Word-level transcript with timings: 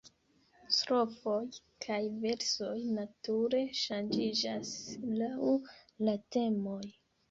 Strofoj 0.77 1.43
kaj 1.85 1.99
versoj 2.25 2.73
nature 2.97 3.63
ŝanĝiĝas 3.85 4.77
laŭ 5.23 5.55
la 6.11 6.21
temoj. 6.37 6.87